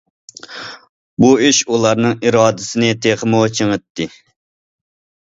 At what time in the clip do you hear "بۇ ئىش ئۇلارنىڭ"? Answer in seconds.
1.25-2.17